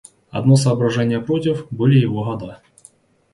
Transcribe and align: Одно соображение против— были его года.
Одно 0.31 0.55
соображение 0.55 1.21
против— 1.21 1.67
были 1.69 1.95
его 1.99 2.23
года. 2.23 2.63